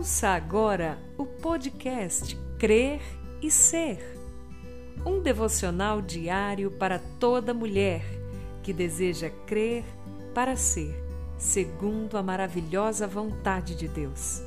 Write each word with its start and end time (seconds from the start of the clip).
Ouça 0.00 0.30
agora 0.30 0.98
o 1.18 1.26
podcast 1.26 2.34
Crer 2.58 3.02
e 3.42 3.50
Ser. 3.50 3.98
Um 5.04 5.20
devocional 5.20 6.00
diário 6.00 6.70
para 6.70 6.98
toda 6.98 7.52
mulher 7.52 8.02
que 8.62 8.72
deseja 8.72 9.28
crer 9.46 9.84
para 10.32 10.56
ser, 10.56 10.94
segundo 11.36 12.16
a 12.16 12.22
maravilhosa 12.22 13.06
vontade 13.06 13.74
de 13.74 13.88
Deus. 13.88 14.42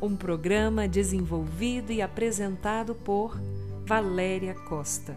Um 0.00 0.16
programa 0.16 0.88
desenvolvido 0.88 1.92
e 1.92 2.00
apresentado 2.00 2.94
por 2.94 3.38
Valéria 3.84 4.54
Costa. 4.54 5.14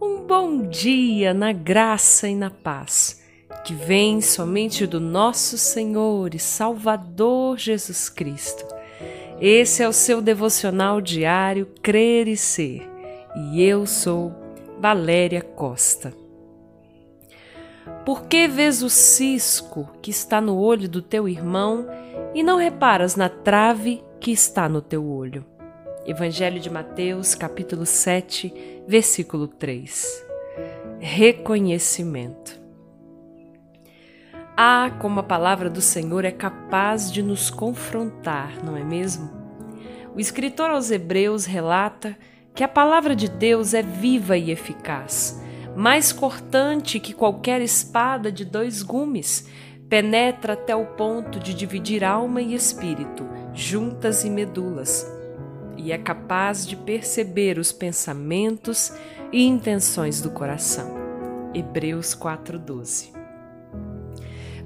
Um 0.00 0.24
bom 0.28 0.62
dia 0.68 1.34
na 1.34 1.50
graça 1.52 2.28
e 2.28 2.36
na 2.36 2.50
paz 2.50 3.26
que 3.68 3.74
vem 3.74 4.22
somente 4.22 4.86
do 4.86 4.98
nosso 4.98 5.58
Senhor 5.58 6.34
e 6.34 6.38
Salvador 6.38 7.58
Jesus 7.58 8.08
Cristo. 8.08 8.66
Esse 9.38 9.82
é 9.82 9.88
o 9.88 9.92
seu 9.92 10.22
devocional 10.22 11.02
diário 11.02 11.66
Crer 11.82 12.28
e 12.28 12.34
Ser, 12.34 12.88
e 13.36 13.62
eu 13.62 13.84
sou 13.84 14.34
Valéria 14.80 15.42
Costa. 15.42 16.14
Por 18.06 18.24
que 18.24 18.48
vês 18.48 18.82
o 18.82 18.88
cisco 18.88 19.86
que 20.00 20.10
está 20.10 20.40
no 20.40 20.56
olho 20.56 20.88
do 20.88 21.02
teu 21.02 21.28
irmão 21.28 21.86
e 22.34 22.42
não 22.42 22.56
reparas 22.56 23.16
na 23.16 23.28
trave 23.28 24.02
que 24.18 24.30
está 24.30 24.66
no 24.66 24.80
teu 24.80 25.06
olho? 25.06 25.44
Evangelho 26.06 26.58
de 26.58 26.70
Mateus, 26.70 27.34
capítulo 27.34 27.84
7, 27.84 28.50
versículo 28.88 29.46
3. 29.46 30.26
Reconhecimento. 31.00 32.57
Ah, 34.60 34.90
como 34.98 35.20
a 35.20 35.22
palavra 35.22 35.70
do 35.70 35.80
Senhor 35.80 36.24
é 36.24 36.32
capaz 36.32 37.12
de 37.12 37.22
nos 37.22 37.48
confrontar, 37.48 38.58
não 38.64 38.76
é 38.76 38.82
mesmo? 38.82 39.30
O 40.16 40.18
escritor 40.18 40.68
aos 40.70 40.90
Hebreus 40.90 41.44
relata 41.44 42.18
que 42.56 42.64
a 42.64 42.68
palavra 42.68 43.14
de 43.14 43.28
Deus 43.28 43.72
é 43.72 43.82
viva 43.82 44.36
e 44.36 44.50
eficaz, 44.50 45.40
mais 45.76 46.12
cortante 46.12 46.98
que 46.98 47.12
qualquer 47.12 47.60
espada 47.60 48.32
de 48.32 48.44
dois 48.44 48.82
gumes, 48.82 49.48
penetra 49.88 50.54
até 50.54 50.74
o 50.74 50.86
ponto 50.86 51.38
de 51.38 51.54
dividir 51.54 52.02
alma 52.02 52.42
e 52.42 52.52
espírito, 52.52 53.24
juntas 53.54 54.24
e 54.24 54.28
medulas, 54.28 55.06
e 55.76 55.92
é 55.92 55.98
capaz 55.98 56.66
de 56.66 56.74
perceber 56.74 57.60
os 57.60 57.70
pensamentos 57.70 58.92
e 59.32 59.46
intenções 59.46 60.20
do 60.20 60.32
coração. 60.32 60.96
Hebreus 61.54 62.12
4:12. 62.12 63.17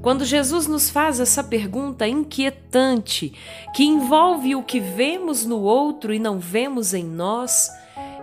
Quando 0.03 0.25
Jesus 0.25 0.67
nos 0.67 0.91
faz 0.91 1.21
essa 1.21 1.45
pergunta 1.45 2.09
inquietante, 2.09 3.33
que 3.73 3.85
envolve 3.85 4.57
o 4.57 4.63
que 4.65 4.81
vemos 4.81 5.47
no 5.47 5.61
outro 5.61 6.13
e 6.13 6.19
não 6.19 6.41
vemos 6.41 6.93
em 6.93 7.05
nós, 7.05 7.71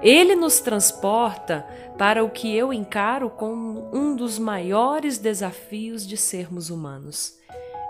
ele 0.02 0.36
nos 0.36 0.60
transporta 0.60 1.66
para 1.98 2.22
o 2.22 2.30
que 2.30 2.54
eu 2.54 2.74
encaro 2.74 3.30
como 3.30 3.90
um 3.94 4.14
dos 4.14 4.38
maiores 4.38 5.18
desafios 5.18 6.06
de 6.06 6.18
sermos 6.18 6.70
humanos: 6.70 7.38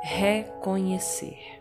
reconhecer. 0.03 1.59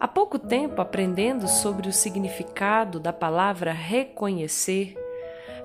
Há 0.00 0.08
pouco 0.08 0.38
tempo, 0.38 0.80
aprendendo 0.80 1.46
sobre 1.48 1.86
o 1.86 1.92
significado 1.92 2.98
da 2.98 3.12
palavra 3.12 3.72
reconhecer, 3.72 4.96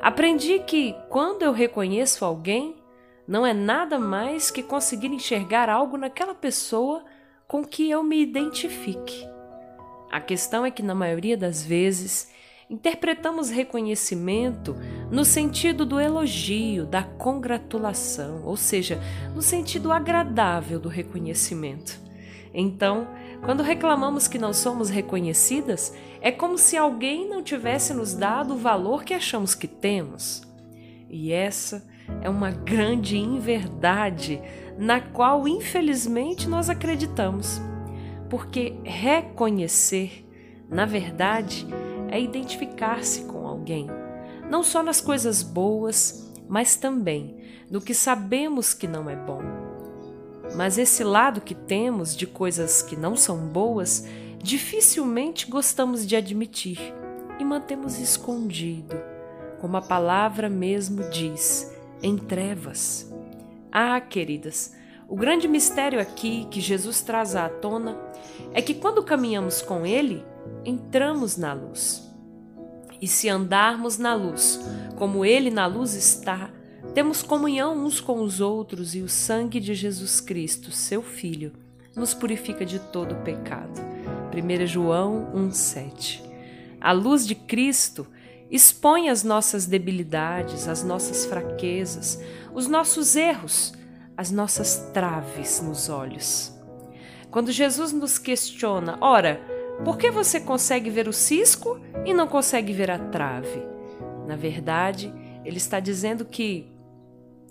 aprendi 0.01 0.59
que 0.59 0.93
quando 1.07 1.43
eu 1.43 1.53
reconheço 1.53 2.25
alguém, 2.25 2.82
não 3.27 3.45
é 3.45 3.53
nada 3.53 3.97
mais 3.97 4.51
que 4.51 4.61
conseguir 4.61 5.07
enxergar 5.07 5.69
algo 5.69 5.97
naquela 5.97 6.35
pessoa 6.35 7.03
com 7.47 7.63
que 7.63 7.89
eu 7.89 8.03
me 8.03 8.21
identifique. 8.21 9.27
A 10.11 10.19
questão 10.19 10.65
é 10.65 10.71
que, 10.71 10.83
na 10.83 10.93
maioria 10.93 11.37
das 11.37 11.63
vezes, 11.63 12.31
interpretamos 12.69 13.49
reconhecimento 13.49 14.75
no 15.11 15.23
sentido 15.23 15.85
do 15.85 15.99
elogio, 15.99 16.85
da 16.85 17.03
congratulação, 17.03 18.43
ou 18.43 18.57
seja, 18.57 18.99
no 19.33 19.41
sentido 19.41 19.91
agradável 19.91 20.79
do 20.79 20.89
reconhecimento. 20.89 21.99
Então, 22.53 23.07
quando 23.43 23.63
reclamamos 23.63 24.27
que 24.27 24.37
não 24.37 24.53
somos 24.53 24.89
reconhecidas, 24.89 25.93
é 26.21 26.31
como 26.31 26.57
se 26.57 26.77
alguém 26.77 27.27
não 27.27 27.43
tivesse 27.43 27.93
nos 27.93 28.13
dado 28.13 28.53
o 28.53 28.57
valor 28.57 29.03
que 29.03 29.13
achamos 29.13 29.55
que 29.55 29.67
temos. 29.67 30.43
E 31.09 31.31
essa 31.31 31.83
é 32.21 32.29
uma 32.29 32.51
grande 32.51 33.17
inverdade 33.17 34.41
na 34.77 34.99
qual, 34.99 35.47
infelizmente, 35.47 36.47
nós 36.47 36.69
acreditamos. 36.69 37.61
Porque 38.29 38.75
reconhecer, 38.83 40.25
na 40.69 40.85
verdade, 40.85 41.67
é 42.09 42.19
identificar-se 42.19 43.25
com 43.25 43.47
alguém, 43.47 43.87
não 44.49 44.63
só 44.63 44.81
nas 44.81 44.99
coisas 44.99 45.43
boas, 45.43 46.31
mas 46.47 46.75
também 46.75 47.37
no 47.69 47.81
que 47.81 47.93
sabemos 47.93 48.73
que 48.73 48.87
não 48.87 49.09
é 49.09 49.15
bom. 49.15 49.41
Mas 50.55 50.77
esse 50.77 51.03
lado 51.03 51.41
que 51.41 51.55
temos 51.55 52.15
de 52.15 52.27
coisas 52.27 52.81
que 52.81 52.95
não 52.95 53.15
são 53.15 53.47
boas, 53.47 54.05
dificilmente 54.37 55.49
gostamos 55.49 56.05
de 56.05 56.15
admitir 56.15 56.93
e 57.39 57.43
mantemos 57.43 57.97
escondido, 57.97 58.95
como 59.59 59.77
a 59.77 59.81
palavra 59.81 60.49
mesmo 60.49 61.09
diz 61.09 61.72
em 62.03 62.17
trevas. 62.17 63.11
Ah, 63.71 63.99
queridas, 63.99 64.75
o 65.07 65.15
grande 65.15 65.47
mistério 65.47 65.99
aqui 65.99 66.45
que 66.51 66.61
Jesus 66.61 67.01
traz 67.01 67.35
à 67.35 67.47
tona 67.49 67.97
é 68.53 68.61
que 68.61 68.73
quando 68.73 69.01
caminhamos 69.01 69.61
com 69.61 69.85
Ele, 69.85 70.23
entramos 70.65 71.37
na 71.37 71.53
luz. 71.53 72.03
E 73.01 73.07
se 73.07 73.29
andarmos 73.29 73.97
na 73.97 74.13
luz, 74.13 74.59
como 74.97 75.25
Ele 75.25 75.49
na 75.49 75.65
luz 75.65 75.93
está, 75.93 76.51
temos 76.93 77.23
comunhão 77.23 77.85
uns 77.85 77.99
com 77.99 78.21
os 78.21 78.39
outros 78.39 78.93
e 78.93 79.01
o 79.01 79.09
sangue 79.09 79.59
de 79.59 79.73
Jesus 79.73 80.21
Cristo, 80.21 80.71
seu 80.71 81.01
Filho, 81.01 81.53
nos 81.95 82.13
purifica 82.13 82.65
de 82.65 82.79
todo 82.79 83.15
pecado. 83.23 83.81
1 84.33 84.67
João 84.67 85.31
1,7 85.35 86.21
A 86.79 86.91
luz 86.91 87.25
de 87.25 87.35
Cristo 87.35 88.07
expõe 88.49 89.09
as 89.09 89.23
nossas 89.23 89.65
debilidades, 89.65 90.67
as 90.67 90.83
nossas 90.83 91.25
fraquezas, 91.25 92.21
os 92.53 92.67
nossos 92.67 93.15
erros, 93.15 93.73
as 94.15 94.29
nossas 94.29 94.89
traves 94.93 95.61
nos 95.61 95.89
olhos. 95.89 96.53
Quando 97.31 97.51
Jesus 97.51 97.91
nos 97.91 98.17
questiona, 98.17 98.97
ora, 99.01 99.41
por 99.83 99.97
que 99.97 100.11
você 100.11 100.39
consegue 100.39 100.89
ver 100.89 101.07
o 101.07 101.13
cisco 101.13 101.79
e 102.05 102.13
não 102.13 102.27
consegue 102.27 102.71
ver 102.73 102.91
a 102.91 102.99
trave? 102.99 103.65
Na 104.27 104.35
verdade, 104.35 105.11
ele 105.43 105.57
está 105.57 105.79
dizendo 105.79 106.25
que 106.25 106.71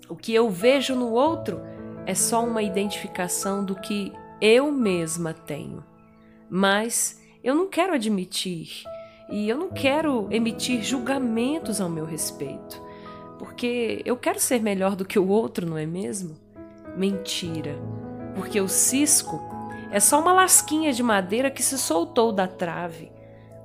o 0.07 0.15
que 0.15 0.33
eu 0.33 0.49
vejo 0.49 0.95
no 0.95 1.11
outro 1.11 1.61
é 2.05 2.15
só 2.15 2.43
uma 2.43 2.63
identificação 2.63 3.63
do 3.63 3.75
que 3.75 4.11
eu 4.39 4.71
mesma 4.71 5.33
tenho. 5.33 5.83
Mas 6.49 7.21
eu 7.43 7.53
não 7.55 7.69
quero 7.69 7.93
admitir 7.93 8.83
e 9.29 9.49
eu 9.49 9.57
não 9.57 9.69
quero 9.69 10.27
emitir 10.31 10.81
julgamentos 10.83 11.79
ao 11.79 11.89
meu 11.89 12.05
respeito, 12.05 12.81
porque 13.39 14.01
eu 14.05 14.15
quero 14.17 14.39
ser 14.39 14.61
melhor 14.61 14.95
do 14.95 15.05
que 15.05 15.17
o 15.17 15.27
outro, 15.27 15.65
não 15.65 15.77
é 15.77 15.85
mesmo? 15.85 16.35
Mentira, 16.95 17.75
porque 18.35 18.59
o 18.59 18.67
cisco 18.67 19.41
é 19.91 19.99
só 19.99 20.19
uma 20.19 20.33
lasquinha 20.33 20.91
de 20.91 21.03
madeira 21.03 21.51
que 21.51 21.61
se 21.61 21.77
soltou 21.77 22.31
da 22.31 22.47
trave. 22.47 23.11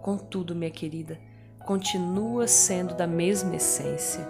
Contudo, 0.03 0.55
minha 0.55 0.71
querida, 0.71 1.19
continua 1.65 2.47
sendo 2.47 2.95
da 2.95 3.07
mesma 3.07 3.57
essência. 3.57 4.29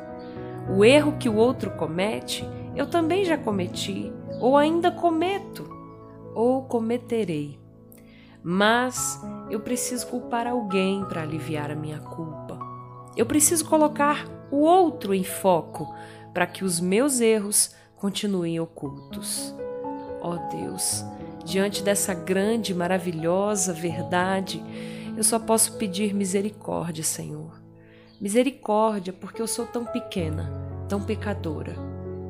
O 0.69 0.85
erro 0.85 1.17
que 1.19 1.29
o 1.29 1.37
outro 1.37 1.71
comete, 1.73 2.45
eu 2.77 2.87
também 2.87 3.25
já 3.25 3.37
cometi, 3.39 4.13
ou 4.41 4.57
ainda 4.57 4.91
cometo, 4.91 5.69
ou 6.35 6.63
cometerei. 6.63 7.59
Mas 8.43 9.21
eu 9.51 9.61
preciso 9.61 10.07
culpar 10.07 10.47
alguém 10.47 11.05
para 11.05 11.23
aliviar 11.23 11.71
a 11.71 11.75
minha 11.75 11.99
culpa. 12.01 12.59
Eu 13.17 13.27
preciso 13.27 13.65
colocar 13.65 14.27
o 14.51 14.59
outro 14.59 15.15
em 15.15 15.25
foco 15.25 15.93
para 16.33 16.47
que 16.47 16.65
os 16.65 16.81
meus 16.81 17.21
erros 17.21 17.75
continuem 17.97 18.61
ocultos. 18.61 19.55
Ó 20.21 20.35
oh 20.35 20.57
Deus, 20.57 21.05
diante 21.45 21.83
dessa 21.83 22.15
grande 22.15 22.75
maravilhosa 22.75 23.73
verdade, 23.73 24.63
eu 25.17 25.25
só 25.25 25.39
posso 25.39 25.77
pedir 25.79 26.15
misericórdia, 26.15 27.03
Senhor. 27.03 27.61
Misericórdia 28.21 29.13
porque 29.13 29.41
eu 29.41 29.47
sou 29.47 29.67
tão 29.67 29.85
pequena, 29.85 30.51
tão 30.89 31.03
pecadora. 31.03 31.75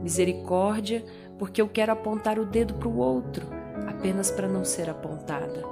Misericórdia 0.03 1.05
porque 1.38 1.61
eu 1.61 1.69
quero 1.69 1.93
apontar 1.93 2.38
o 2.38 2.47
dedo 2.47 2.75
para 2.75 2.88
o 2.88 2.99
outro, 2.99 3.47
apenas 3.87 4.31
para 4.31 4.49
não 4.49 4.64
ser 4.64 4.88
apontada. 4.88 5.62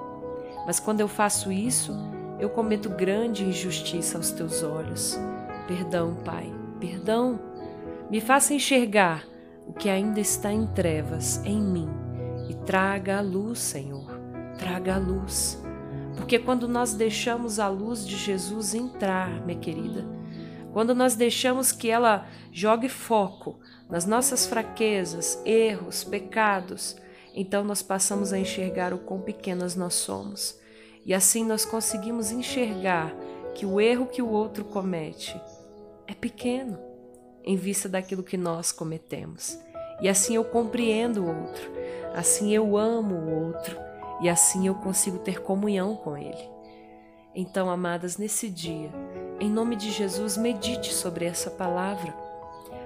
Mas 0.66 0.80
quando 0.80 1.00
eu 1.00 1.08
faço 1.08 1.52
isso, 1.52 1.94
eu 2.40 2.50
cometo 2.50 2.90
grande 2.90 3.44
injustiça 3.44 4.18
aos 4.18 4.30
teus 4.30 4.62
olhos. 4.62 5.18
Perdão, 5.68 6.16
Pai, 6.24 6.52
perdão. 6.80 7.40
Me 8.10 8.20
faça 8.20 8.52
enxergar 8.52 9.24
o 9.66 9.72
que 9.72 9.88
ainda 9.88 10.20
está 10.20 10.52
em 10.52 10.66
trevas 10.66 11.40
em 11.44 11.60
mim 11.60 11.88
e 12.48 12.54
traga 12.54 13.18
a 13.18 13.20
luz, 13.20 13.60
Senhor. 13.60 14.20
Traga 14.58 14.96
a 14.96 14.98
luz. 14.98 15.62
Porque 16.16 16.38
quando 16.38 16.66
nós 16.66 16.94
deixamos 16.94 17.58
a 17.58 17.68
luz 17.68 18.06
de 18.06 18.16
Jesus 18.16 18.74
entrar, 18.74 19.44
minha 19.44 19.58
querida, 19.58 20.04
quando 20.72 20.94
nós 20.94 21.14
deixamos 21.14 21.72
que 21.72 21.90
ela 21.90 22.26
jogue 22.52 22.88
foco 22.88 23.58
nas 23.88 24.06
nossas 24.06 24.46
fraquezas, 24.46 25.40
erros, 25.44 26.04
pecados, 26.04 26.96
então 27.36 27.62
nós 27.62 27.82
passamos 27.82 28.32
a 28.32 28.38
enxergar 28.38 28.94
o 28.94 28.98
quão 28.98 29.20
pequenas 29.20 29.76
nós 29.76 29.92
somos. 29.92 30.58
E 31.04 31.12
assim 31.12 31.44
nós 31.44 31.66
conseguimos 31.66 32.32
enxergar 32.32 33.14
que 33.54 33.66
o 33.66 33.78
erro 33.78 34.06
que 34.06 34.22
o 34.22 34.30
outro 34.30 34.64
comete 34.64 35.38
é 36.06 36.14
pequeno 36.14 36.78
em 37.44 37.54
vista 37.54 37.90
daquilo 37.90 38.22
que 38.22 38.38
nós 38.38 38.72
cometemos. 38.72 39.58
E 40.00 40.08
assim 40.08 40.34
eu 40.34 40.44
compreendo 40.44 41.22
o 41.22 41.42
outro, 41.42 41.70
assim 42.14 42.54
eu 42.54 42.76
amo 42.76 43.14
o 43.14 43.44
outro 43.46 43.78
e 44.22 44.30
assim 44.30 44.66
eu 44.66 44.74
consigo 44.74 45.18
ter 45.18 45.42
comunhão 45.42 45.94
com 45.94 46.16
ele. 46.16 46.50
Então, 47.34 47.68
amadas, 47.68 48.16
nesse 48.16 48.48
dia, 48.48 48.90
em 49.38 49.50
nome 49.50 49.76
de 49.76 49.90
Jesus, 49.90 50.38
medite 50.38 50.92
sobre 50.92 51.26
essa 51.26 51.50
palavra. 51.50 52.14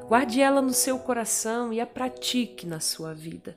Guarde 0.09 0.41
ela 0.41 0.61
no 0.61 0.73
seu 0.73 0.99
coração 0.99 1.73
e 1.73 1.81
a 1.81 1.87
pratique 1.87 2.67
na 2.67 2.81
sua 2.81 3.15
vida. 3.15 3.57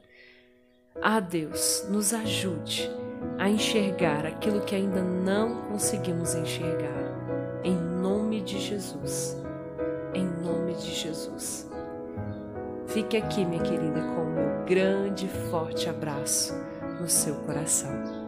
Ah, 1.01 1.19
Deus, 1.19 1.85
nos 1.89 2.13
ajude 2.13 2.89
a 3.37 3.49
enxergar 3.49 4.25
aquilo 4.25 4.61
que 4.61 4.75
ainda 4.75 5.01
não 5.01 5.63
conseguimos 5.63 6.35
enxergar. 6.35 7.61
Em 7.63 7.75
nome 7.75 8.41
de 8.41 8.59
Jesus. 8.59 9.37
Em 10.13 10.25
nome 10.25 10.75
de 10.75 10.93
Jesus. 10.93 11.69
Fique 12.87 13.17
aqui, 13.17 13.43
minha 13.43 13.63
querida, 13.63 14.01
com 14.01 14.21
o 14.21 14.29
meu 14.29 14.65
grande 14.65 15.25
e 15.25 15.49
forte 15.49 15.89
abraço 15.89 16.53
no 17.01 17.09
seu 17.09 17.35
coração. 17.35 18.22